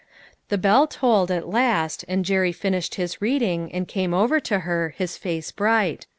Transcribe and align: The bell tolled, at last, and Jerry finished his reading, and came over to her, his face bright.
The 0.49 0.57
bell 0.57 0.87
tolled, 0.87 1.29
at 1.29 1.47
last, 1.47 2.03
and 2.07 2.25
Jerry 2.25 2.51
finished 2.51 2.95
his 2.95 3.21
reading, 3.21 3.71
and 3.71 3.87
came 3.87 4.15
over 4.15 4.39
to 4.39 4.61
her, 4.61 4.95
his 4.97 5.15
face 5.15 5.51
bright. 5.51 6.07